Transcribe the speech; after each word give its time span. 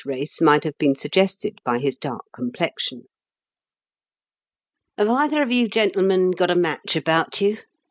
race 0.05 0.41
might 0.41 0.63
have 0.63 0.75
been 0.79 0.95
suggested 0.95 1.59
by 1.63 1.77
his 1.77 1.95
dark 1.95 2.23
complexion. 2.33 3.03
"Have 4.97 5.09
either 5.11 5.43
of 5.43 5.51
you 5.51 5.67
gentlemen 5.69 6.31
got 6.31 6.49
a 6.49 6.55
match 6.55 6.95
about 6.95 7.39
you? 7.39 7.59